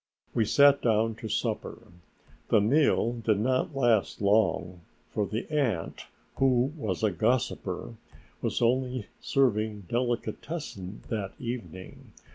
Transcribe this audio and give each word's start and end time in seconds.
We 0.33 0.45
sat 0.45 0.81
down 0.81 1.13
to 1.17 1.29
supper. 1.29 1.77
The 2.47 2.59
meal 2.59 3.17
did 3.23 3.37
not 3.37 3.75
last 3.75 4.19
long, 4.19 4.81
for 5.11 5.27
the 5.27 5.47
aunt, 5.55 6.07
who 6.37 6.73
was 6.75 7.03
a 7.03 7.11
gossiper, 7.11 7.93
was 8.41 8.63
only 8.63 9.09
serving 9.21 9.81
delicatessen 9.81 11.03
that 11.09 11.33
evening. 11.39 12.13